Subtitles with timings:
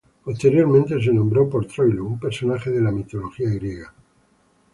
[0.23, 3.93] Posteriormente se nombró por Troilo, un personaje de la mitología griega.